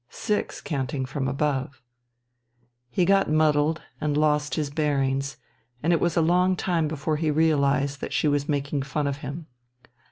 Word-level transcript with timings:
Six, 0.09 0.61
counting 0.61 1.05
from 1.05 1.27
above." 1.27 1.83
He 2.89 3.05
got 3.05 3.29
muddled 3.29 3.83
and 4.01 4.17
lost 4.17 4.55
his 4.55 4.71
bearings 4.71 5.37
and 5.83 5.93
it 5.93 6.01
was 6.01 6.17
a 6.17 6.21
long 6.23 6.55
time 6.55 6.87
before 6.87 7.17
he 7.17 7.29
realized 7.29 8.01
that 8.01 8.11
she 8.11 8.27
was 8.27 8.49
making 8.49 8.81
fun 8.81 9.05
of 9.05 9.17
him. 9.17 9.45